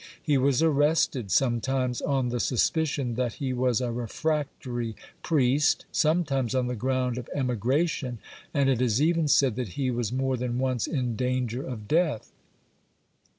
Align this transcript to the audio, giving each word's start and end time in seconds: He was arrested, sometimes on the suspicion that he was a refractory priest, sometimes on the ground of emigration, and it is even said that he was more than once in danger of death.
He 0.23 0.35
was 0.35 0.63
arrested, 0.63 1.29
sometimes 1.29 2.01
on 2.01 2.29
the 2.29 2.39
suspicion 2.39 3.13
that 3.13 3.33
he 3.33 3.53
was 3.53 3.81
a 3.81 3.91
refractory 3.91 4.95
priest, 5.21 5.85
sometimes 5.91 6.55
on 6.55 6.65
the 6.65 6.75
ground 6.75 7.19
of 7.19 7.29
emigration, 7.35 8.17
and 8.51 8.67
it 8.67 8.81
is 8.81 8.99
even 8.99 9.27
said 9.27 9.55
that 9.57 9.73
he 9.77 9.91
was 9.91 10.11
more 10.11 10.37
than 10.37 10.57
once 10.57 10.87
in 10.87 11.15
danger 11.15 11.61
of 11.61 11.87
death. 11.87 12.31